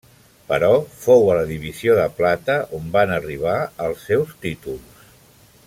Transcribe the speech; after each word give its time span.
Però 0.45 0.69
fou 1.01 1.27
a 1.33 1.35
la 1.39 1.43
divisió 1.49 1.97
de 1.99 2.07
plata 2.21 2.55
on 2.79 2.89
van 2.97 3.13
arribar 3.19 3.55
els 3.89 4.07
seus 4.11 4.33
títols. 4.47 5.07